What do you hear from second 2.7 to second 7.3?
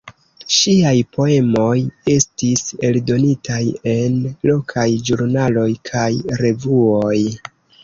eldonitaj en lokaj ĵurnaloj kaj revuoj.